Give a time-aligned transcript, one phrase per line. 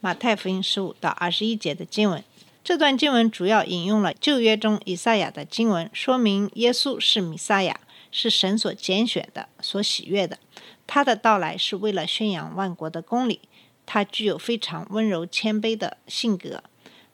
[0.00, 2.24] 马太福音十五到二十一节的经文。
[2.64, 10.38] 这段经文主要引用了旧约中以赛亚的经文，说明耶稣是弥赛亚，是神所拣选的、所喜悦的。
[10.86, 13.40] 他的到来是为了宣扬万国的公理。
[13.86, 16.62] 他具有非常温柔谦卑的性格。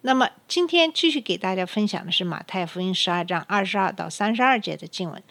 [0.03, 5.23] 那么，今天继续给大家分享的是马太福音十二章二十二到三十二节的经文。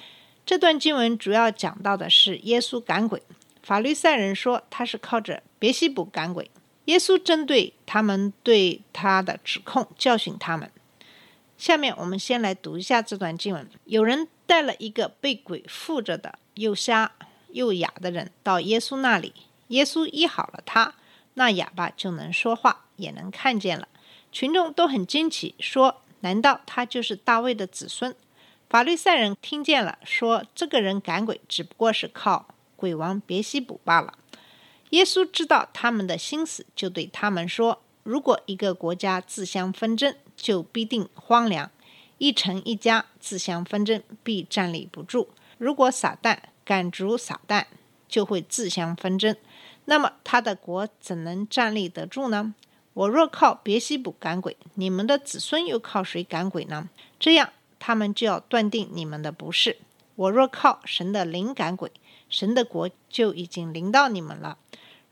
[0.44, 3.22] 这段经文主要讲到的是耶稣赶鬼。
[3.62, 6.50] 法律赛人说他是靠着别西卜赶鬼。
[6.86, 10.72] 耶稣针对他们对他的指控，教训他们。
[11.58, 13.70] 下面我们先来读一下这段经文。
[13.86, 17.12] 有人带了一个被鬼附着的又瞎
[17.50, 19.34] 又哑的人到耶稣那里，
[19.70, 20.96] 耶稣医好了他，
[21.36, 23.88] 那哑巴就能说话，也能看见了。
[24.32, 28.14] 群众都很惊奇，说：“难道他就是大卫的子孙？”
[28.70, 34.14] 法律赛人听见了，说：“这个人赶鬼只不过是靠鬼王别西卜罢了。”
[34.96, 41.70] 耶稣知道他们的心思，就对他们说：“如果一个国家自相纷争，就必定荒凉；
[42.18, 45.28] 一城一家自相纷争，必站立不住。
[45.58, 47.66] 如果撒旦赶逐撒旦，
[48.08, 49.36] 就会自相纷争，
[49.84, 52.56] 那么他的国怎能站立得住呢？
[52.94, 56.90] 我若靠别西卜赶鬼，你们的子孙又靠谁赶鬼呢？
[57.20, 59.76] 这样，他们就要断定你们的不是。
[60.16, 61.92] 我若靠神的灵赶鬼，
[62.30, 64.58] 神的国就已经临到你们了。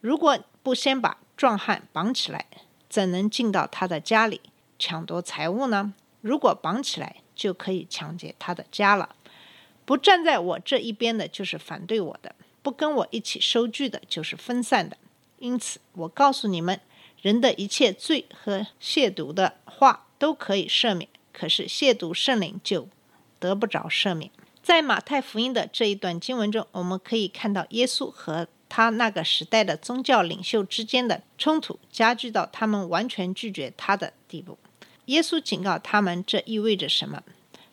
[0.03, 2.45] 如果不先把壮汉绑起来，
[2.89, 4.41] 怎能进到他的家里
[4.77, 5.93] 抢夺财物呢？
[6.19, 9.15] 如果绑起来，就可以抢劫他的家了。
[9.85, 14.97] 不站在我这一边的，就是反对我的；不跟我一起收据的，就是分散的。
[15.39, 16.81] 因此，我告诉你们，
[17.21, 22.89] 人的一切罪和亵渎的话都可以赦免，可是亵渎圣灵就
[23.39, 24.29] 得不着赦免。
[24.61, 34.57] 在马太福音的这一段经文中，我们可以看到耶稣和他那个时代的宗教领袖之间的冲突加剧到他们完全拒绝他的地步。
[35.05, 37.21] 耶稣警告他们，这意味着什么？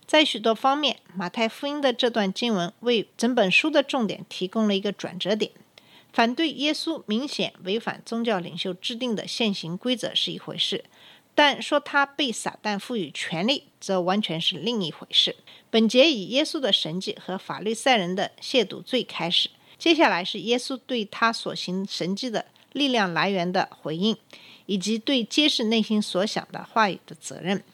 [0.06, 5.50] 在许多方面，马太福音的这段经文为整本书的重点提供了一个转折点。
[6.12, 10.84] 反对耶稣明显违反宗教领袖制定的现行规则是一回事，
[11.34, 15.36] 但说他被撒旦赋予权力，则完全是另一回事。
[15.70, 19.48] 本节以耶稣的神迹和法律赛人的亵渎罪开始，
[19.80, 24.14] 接下来是耶稣对他所行神迹的力量来源的回应，
[24.66, 27.64] 以及对揭示内心所想的话语的责任。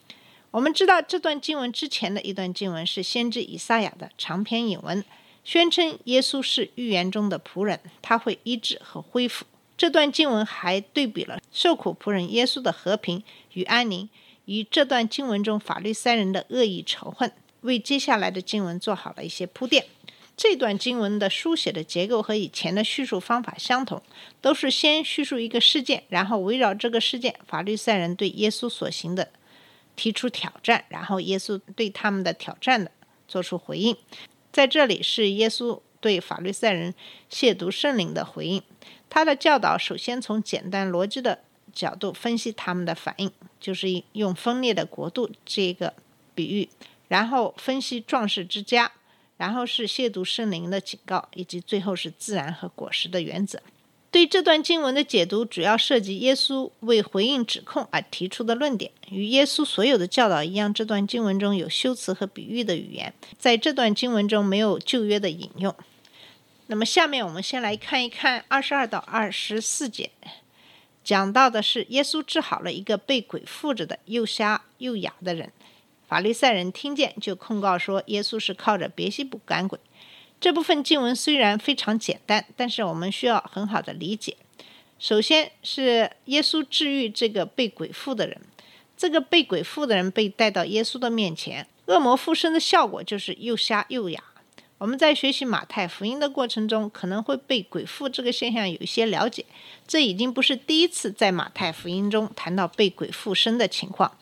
[0.53, 5.05] 我们知道这段经文之前的一段经文是先知以赛亚的长篇引文。
[5.43, 9.45] 宣称耶稣是预言中的仆人，他会医治和恢复。
[9.77, 13.23] 这段经文还对比了受苦仆人耶稣的和平
[13.55, 14.09] 与安宁，
[14.45, 19.87] 与这段经文中法律三人的恶意仇恨，为接下来的经文做好了一些铺垫。
[20.37, 24.03] 这段经文的书写的结构和以前的叙述方法相同，
[24.43, 29.31] 都是先叙述一个事件，然后围绕这个事件，法律赛人对耶稣所行的
[29.97, 32.91] 提出挑战，然后耶稣对他们的挑战的
[33.27, 33.97] 做出回应。
[34.53, 36.95] 在这里是耶稣对法律赛人
[37.31, 38.63] 亵渎圣灵的回应。
[39.09, 41.41] 他的教导首先从简单逻辑的
[41.73, 45.95] 角度分析他们的反应，就是用分裂的国度这个
[46.35, 46.69] 比喻，
[47.09, 48.93] 然后分析壮士之家，
[49.37, 53.61] 然后是亵渎圣灵的警告，以及最后是自然和果实的原则。
[54.11, 58.91] 对这段经文的解读，主要涉及耶稣为回应指控而提出的论点。
[59.11, 65.75] 与耶稣所有的教导一样，这段经文中有修辞和比喻的语言，在这段经文中没有旧约的引用。
[66.69, 70.11] 那么，下面我们先来看一看二十二到二十四节，
[71.05, 75.53] 讲到的是耶稣治好了一个被鬼附着的又瞎又哑的人。
[76.09, 79.79] 法利赛人听见就控告说，耶稣是靠着别西卜赶鬼。
[80.41, 84.37] 这部分经文虽然非常简单，但是我们需要很好的理解。
[84.99, 88.41] 首先是耶稣治愈这个被鬼附的人，
[88.97, 94.23] 这个被鬼附的人被带到耶稣的面前，恶魔附身的效果就是又瞎又哑。
[94.79, 99.45] 我们在学习马太福音的过程中，可能会被鬼附这个现象有一些了解。
[99.87, 104.17] 这已经不是第一次在马太福音中谈到被鬼附身的情况。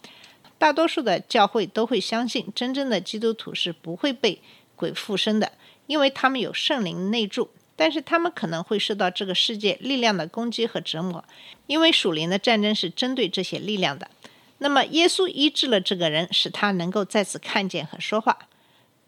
[0.65, 4.41] 大多数的教会都会相信，真正的基督徒是不会被
[4.75, 5.53] 鬼附身的。
[5.87, 11.23] 因为他们有圣灵内住，但是他们可能会受到这个世界力量的攻击和折磨，
[11.67, 14.09] 因为属灵的战争是针对这些力量的。
[14.57, 18.49] 那么，耶稣医治了这个人，使他能够再次看见和说话，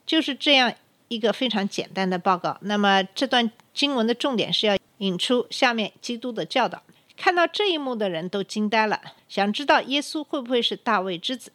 [0.05, 0.75] 就是这样
[1.08, 2.58] 一个非常简单的报告。
[2.61, 6.82] 那么，这段经文的重点是要引出下面基督的教导。
[7.16, 11.50] 看到这一幕的人都惊呆了，想知道耶稣会不会是大卫之子。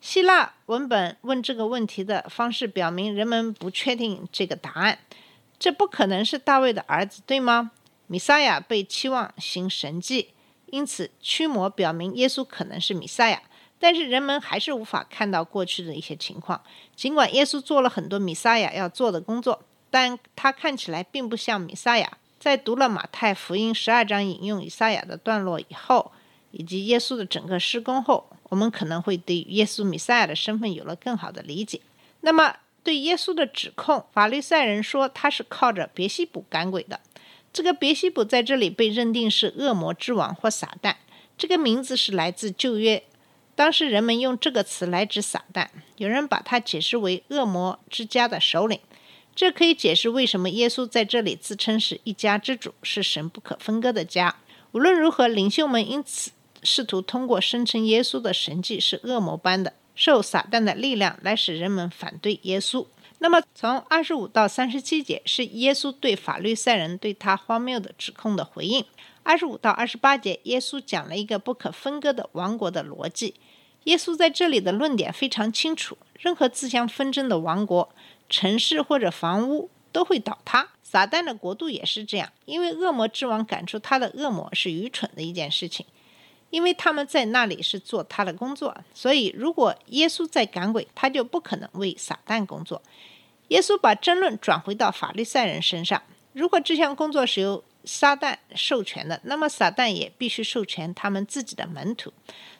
[0.00, 4.98] 希腊文本问这个问题的方式表明，人们不确定这个答案。
[5.58, 7.72] 这不可能是大卫的儿子，对吗？
[8.06, 10.28] 米撒亚被期望行神迹，
[10.66, 13.42] 因此驱魔表明耶稣可能是米撒亚。
[13.80, 16.62] 但是人们还是无法看到过去的一些情况。
[16.94, 22.18] 尽管耶稣做了很多米撒亚要做的工作，但他看起来并不像米撒亚。
[22.38, 26.12] 在读了马太福音十二章引用以赛亚的段落以后，
[26.52, 31.80] 以及耶稣的整个施工后，我们可能会对耶稣米赛亚的身份有了更好的理解。
[32.20, 32.54] 那么，
[32.84, 37.00] 对耶稣的指控，法利赛人说他是靠着别西卜赶鬼的。
[37.52, 40.94] 这个别西卜在这里被认定是恶魔之王或撒旦。
[41.36, 43.02] 这个名字是来自旧约，
[43.54, 45.66] 当时人们用这个词来指撒旦。
[45.96, 48.78] 有人把它解释为恶魔之家的首领。
[49.38, 54.34] 这可以解释为什么耶稣在这里自称是一家之主，是神不可分割的家。
[54.72, 56.32] 无论如何，领袖们因此
[56.64, 62.84] 试图通过声称耶稣的神迹是恶魔般的、受撒旦的力量，来使人们反对耶稣。
[63.20, 68.84] 那么，从二十五到三十七节是耶稣对法律赛人对他荒谬的指控的回应。
[69.22, 73.34] 二十五到二十八节，耶稣讲了一个不可分割的王国的逻辑。
[73.84, 77.94] 耶稣在这里的论点非常清楚：任何自相纷争的王国。
[78.28, 82.30] 城市或者房屋都会倒塌，撒旦的国度也是这样。
[82.44, 85.86] 因为恶魔之王赶出他的恶魔是愚蠢的一件事情，
[86.50, 88.76] 因为他们在那里是做他的工作。
[88.94, 92.82] 所以，如果耶稣在赶鬼，他就不可能为撒旦工作。
[93.48, 96.02] 耶稣把争论转回到法利赛人身上：
[96.34, 102.12] 如果这项工作是由撒旦授权的，那么撒旦也必须授权他们自己的门徒。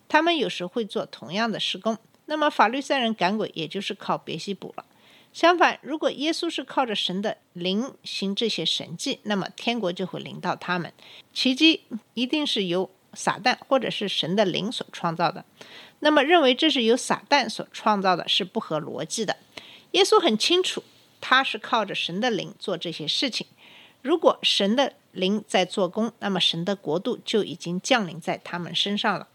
[0.09, 1.99] 他们有时会做同样的施工。
[2.25, 4.85] 那么，法律赛人赶鬼，也就是靠别西卜了。
[5.39, 10.93] 相反，如果耶稣是靠着神的灵行这些神迹，那么天国就会临到他们。
[11.33, 15.45] 奇迹一定是由撒旦或者是神的灵所创造的。
[16.01, 19.37] 那么，认为这是由撒旦所创造的是不合逻辑的。
[19.93, 20.83] 耶稣很清楚，
[21.21, 23.47] 他是靠着神的灵做这些事情。
[24.03, 29.29] 如果神的灵在做工，那么神的国度就已经降临在他们身上了，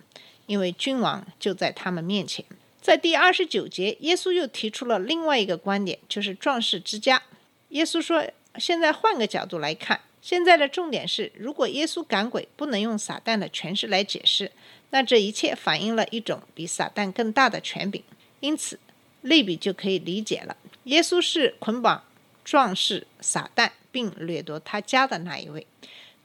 [0.47, 2.43] 因为君王就在他们面前。
[2.83, 7.23] 在第二十九节，耶稣又提出了另外一个观点，就是壮士之家。
[7.69, 8.27] 耶稣说
[8.59, 14.51] ：“现在换个角度来看，现在的重点是，如果耶稣赶鬼不能用撒旦的权势来解释，
[14.89, 18.03] 那这一切反映了一种比撒旦更大的权柄。
[18.41, 18.77] 因此，
[19.21, 20.57] 类比就可以理解了。
[20.83, 22.03] 耶稣是捆绑
[22.43, 25.65] 壮士撒旦并掠夺他家的那一位。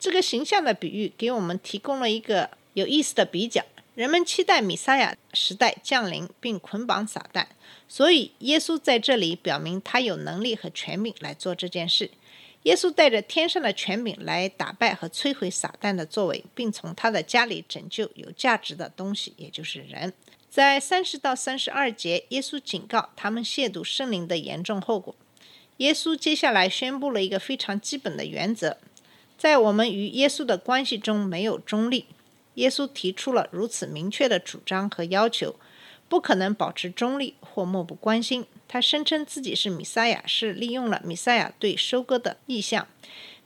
[0.01, 3.65] 这个形象的比喻给我们提供了一个有意思的比较。”
[3.99, 7.47] 人们期待米撒亚时代降临，并捆绑撒旦，
[7.89, 12.09] 所以耶稣在这里表明他有能力和权柄来做这件事。
[12.63, 20.13] 耶稣带着天上的权柄来打败和摧毁撒旦的作为，并从他的家里拯救有价值的东西，也就是人。
[20.49, 25.17] 在三十到三十二节，耶稣警告他们亵渎圣灵的严重后果。
[25.79, 28.77] 耶稣接下来宣布了一个非常基本的原则：
[29.37, 32.07] 在我们与耶稣的关系中没有中立。
[32.59, 35.55] 耶稣提出了如此明确的主张和要求，
[36.09, 38.45] 不可能保持中立或漠不关心。
[38.67, 42.87] 他声称自己是弥赛亚，是利用了弥赛亚对收割的意向。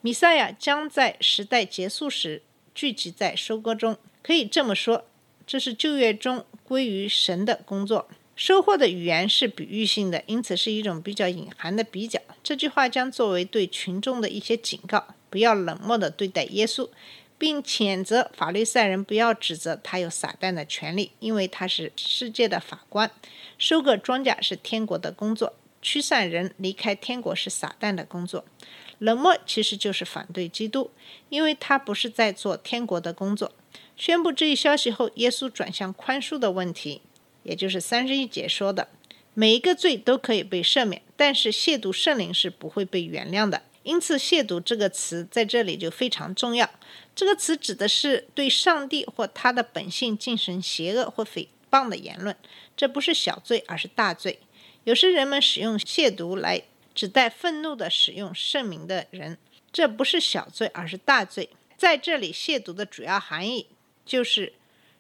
[0.01, 2.43] 弥赛亚将在时代结束时
[2.75, 3.97] 聚集在收割中。
[4.23, 5.05] 可以这么说，
[5.47, 8.09] 这是旧约中归于神的工作。
[8.35, 12.19] 收获的语言是比喻性的，因此是一种比较隐含的比较。
[12.43, 16.89] 这句话将作为对群众的一些警告：不要冷漠地对待耶稣。
[17.43, 23.11] 并谴责法律赛人不要指责他有撒旦的权利，因为他是世界的法官。
[23.59, 28.45] 收割庄稼是天国的工作，驱散人离开天国是撒旦的工作。
[29.01, 30.93] 冷漠其实就是反对基督，
[31.31, 33.51] 因为他不是在做天国的工作。
[33.97, 37.03] 宣布这一消息后，耶稣转向宽恕的问题，
[37.43, 38.87] 也就是三十一节说的：
[39.35, 43.63] 每一个罪都可以被赦免，但是亵渎圣灵是不会被原谅的。
[43.83, 46.71] 因此，亵渎这个词在这里就非常重要。
[47.15, 52.37] 这个词指的是对上帝或他的本性进行邪恶或诽谤的言论，
[52.77, 54.39] 这不是小罪，而是大罪。
[54.85, 56.63] 有时人们使用亵渎来
[56.95, 59.39] 指代愤怒的使用圣名的人，
[59.73, 61.51] 这不是小罪，而是大罪。
[61.77, 63.67] 在这里，亵渎的主要含义
[64.05, 64.55] 就是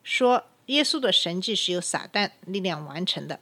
[0.04, 3.40] 说，耶稣的神迹是由撒旦力量完成的。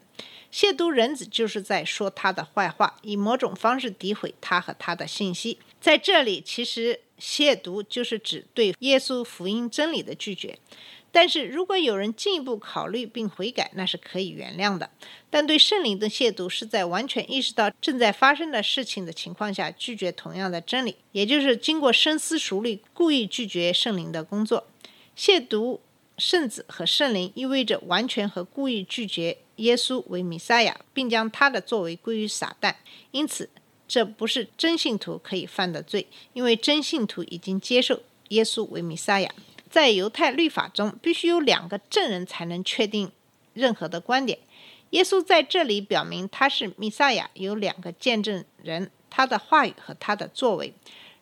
[0.52, 5.59] 亵渎人子就是在说他的坏话，以某种方式诋毁他和他的信息。
[5.80, 10.59] 在这里，其实亵渎就是指对耶稣福音真理的拒绝。
[11.12, 14.90] 但是如果有人进一步考虑并悔改，那是可以原谅的。
[15.28, 24.69] 但对圣灵的亵渎是在完全意识到正在发生的事情的情况下拒绝同样的真理，也就是经过深思熟虑故意拒绝圣灵的工作。
[25.16, 25.80] 亵渎
[26.16, 32.74] 圣子和圣灵意味着完全和故意拒绝耶稣为弥赛亚，并将他的作为归于撒旦。
[33.10, 33.48] 因此，
[33.86, 39.30] 这不是真信徒可以犯的罪，因为真信徒已经接受耶稣为弥赛亚。
[39.70, 43.12] 在犹太律法中，必须有两个证人才能确定
[43.54, 44.38] 任何的观点。
[44.90, 50.74] 耶稣在这里表明他是弥赛亚，有两个见证人：他的话语和他的作为。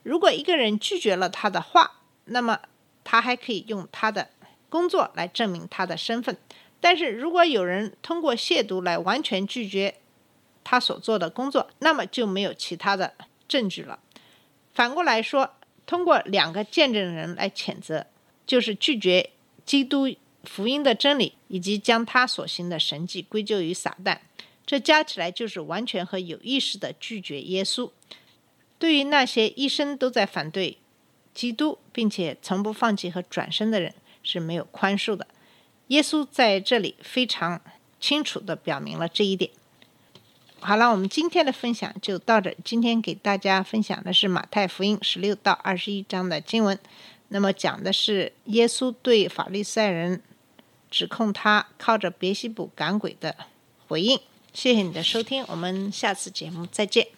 [0.03, 2.61] 如果一个人拒绝了他的话，那么
[3.05, 4.31] 他还可以用他的
[4.71, 6.39] 工作来证明他的身份。
[6.81, 9.97] 但是如果有人通过亵渎来完全拒绝
[10.63, 13.15] 他所做的工作，那么就没有其他的
[13.47, 13.99] 证据了。
[14.73, 15.55] 反过来说，
[15.87, 18.07] 通过两个见证人来谴责。
[18.47, 19.29] 就是拒绝
[19.67, 20.09] 基督
[20.43, 24.21] 福音的真理，以及将他所行的神迹归咎于撒旦，
[24.65, 27.91] 这加起来就是完全和有意识的拒绝耶稣。
[28.79, 30.79] 对于那些一生都在反对
[31.35, 35.27] 基督，并且从不放弃和转身的人，是没有宽恕的。
[35.89, 37.61] 耶稣在这里非常
[38.01, 39.51] 清楚地表明了这一点。
[40.61, 42.55] 好了，我们今天的分享就到这。
[42.65, 46.79] 今天给大家分享的是马太福音十六到二十一章的经文。
[47.29, 50.23] 那么讲的是耶稣对法利赛人
[50.91, 53.37] 指控他靠着别西卜赶鬼的
[53.87, 54.19] 回应。
[54.53, 57.18] 谢谢你的收听，我们下次节目再见。